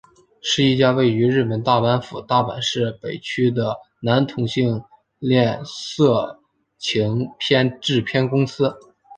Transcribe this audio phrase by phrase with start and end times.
[0.41, 4.83] 是一家位于日本大阪府大阪市北区的男同性
[5.19, 6.39] 恋色
[6.79, 8.75] 情片制片公司。